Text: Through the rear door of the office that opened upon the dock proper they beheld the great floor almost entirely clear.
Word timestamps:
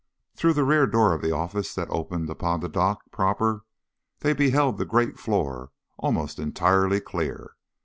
Through 0.35 0.53
the 0.53 0.63
rear 0.63 0.87
door 0.87 1.13
of 1.13 1.21
the 1.21 1.31
office 1.31 1.75
that 1.75 1.87
opened 1.91 2.27
upon 2.31 2.59
the 2.61 2.67
dock 2.67 3.03
proper 3.11 3.65
they 4.21 4.33
beheld 4.33 4.79
the 4.79 4.83
great 4.85 5.19
floor 5.19 5.69
almost 5.99 6.39
entirely 6.39 6.99
clear. 6.99 7.51